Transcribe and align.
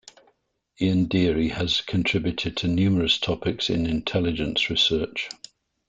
Ian 0.81 1.05
Deary 1.05 1.49
has 1.49 1.81
contributed 1.81 2.57
to 2.57 2.67
numerous 2.67 3.19
topics 3.19 3.69
in 3.69 3.85
intelligence 3.85 4.67
research. 4.67 5.29